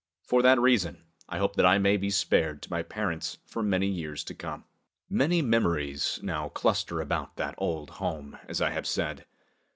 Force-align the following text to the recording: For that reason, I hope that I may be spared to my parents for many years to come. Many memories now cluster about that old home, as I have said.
For 0.23 0.41
that 0.41 0.59
reason, 0.59 1.03
I 1.29 1.37
hope 1.37 1.55
that 1.57 1.65
I 1.67 1.77
may 1.77 1.95
be 1.95 2.09
spared 2.09 2.63
to 2.63 2.71
my 2.71 2.81
parents 2.81 3.37
for 3.45 3.61
many 3.61 3.85
years 3.85 4.23
to 4.23 4.33
come. 4.33 4.65
Many 5.11 5.43
memories 5.43 6.17
now 6.23 6.49
cluster 6.49 7.01
about 7.01 7.35
that 7.35 7.53
old 7.59 7.91
home, 8.01 8.39
as 8.47 8.61
I 8.61 8.71
have 8.71 8.87
said. 8.87 9.25